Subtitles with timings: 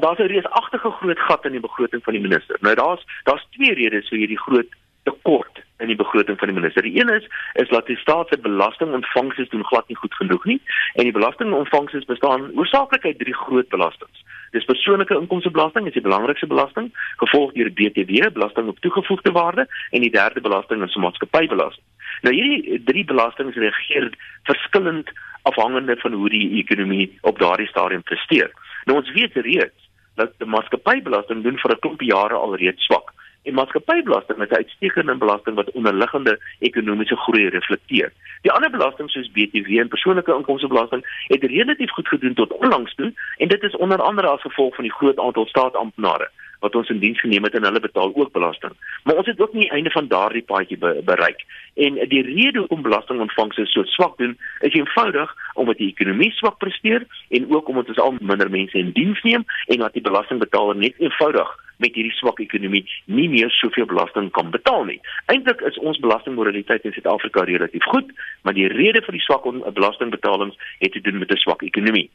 [0.00, 2.56] Daar's 'n reusagtige groot gat in die begroting van die minister.
[2.60, 4.70] Nou daar's daar's twee redes vir hierdie groot
[5.02, 6.82] tekort in die begroting van die minister.
[6.82, 10.60] Die een is is dat die staat se belastingontvangste doen glad nie goed genoeg nie
[10.94, 14.24] en die belastingontvangste bestaan oorsaaklik uit drie groot belastings.
[14.50, 20.00] Dis persoonlike inkomstebelasting, is die belangrikste belasting, gevolg deur BTW, belasting op toegevoegde waarde en
[20.00, 21.84] die derde belasting is maatskappybelasting.
[22.22, 25.10] Nou hierdie drie belastings reageer verskillend
[25.42, 28.52] afhangende van hoe die ekonomie op daardie stadium presteer.
[28.84, 29.83] Nou ons weet reeds
[30.14, 33.12] dat die maatskappybelasting doen vir 'n klomp jare al reeds swak.
[33.42, 38.12] En maatskappybelasting is 'n uitstekende belasting wat onderliggende ekonomiese groei reflekteer.
[38.42, 43.12] Die ander belastings soos BTW en persoonlike inkomstebelasting het relatief goed gedoen tot onlangs toe
[43.36, 46.30] en dit is onder andere as gevolg van die groot aantal staatsamptenare
[46.64, 48.72] wat ons in diens geneem het en hulle betaal ook belasting.
[49.04, 51.44] Maar ons het ook nie einde van daardie paadjie be bereik.
[51.86, 57.06] En die rede hoekom belastingontvangse so swak doen, is eenvoudig omdat die ekonomie swak presteer
[57.28, 60.98] en ook omdat ons al minder mense in diens neem en dat die belastingbetaler net
[60.98, 61.52] eenvoudig
[61.84, 65.00] met hierdie swak ekonomie nie meer soveel belasting kan betaal nie.
[65.32, 70.56] Eintlik is ons belastingmoraliteit in Suid-Afrika relatief goed, maar die rede vir die swak belastingbetalings
[70.80, 72.08] het te doen met 'n swak ekonomie.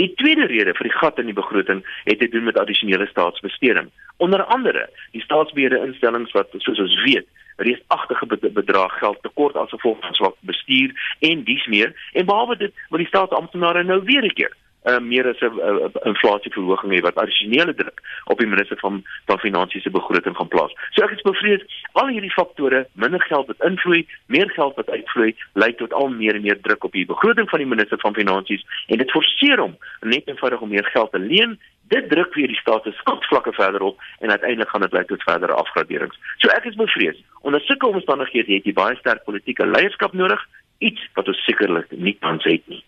[0.00, 3.90] Die tweede rede vir die gat in die begroting het te doen met addisionele staatsbesteding.
[4.16, 7.26] Onder andere, die staatsbeheerde instellings wat soos ons weet,
[7.56, 12.72] reusagtige bedrag geld tekort as gevolg van swak bestuur en dies meer en behalwe dit
[12.88, 17.18] wil die staatsamptenare nou weer 'n keer uh, meer as 'n uh, inflasieverhoging hê wat
[17.20, 20.72] addisionele druk op die minister van van finansies se begroting gaan plaas.
[20.90, 25.34] So ek is bevrees al hierdie faktore, minder geld wat invloei, meer geld wat uitvloei,
[25.52, 28.64] lei tot al meer en meer druk op die begroting van die minister van finansies
[28.86, 31.58] en dit forceer hom net eenvoudig om meer geld te leen.
[31.88, 35.22] Dit druk weer die staat se skuldvlakke verder op en uiteindelik gaan dit lei tot
[35.22, 36.18] verdere afgraderings.
[36.38, 37.18] So ek is bevrees.
[37.42, 40.46] Onder sulke omstandighede het jy baie sterk politieke leierskap nodig,
[40.78, 42.84] iets wat ons sekerlik nie tans het nie.